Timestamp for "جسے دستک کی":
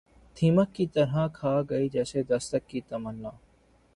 1.89-2.81